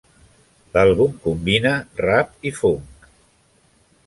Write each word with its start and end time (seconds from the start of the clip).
L'àlbum 0.77 1.13
combina 1.25 1.75
rap 2.05 2.51
i 2.51 2.55
funk. 2.63 3.07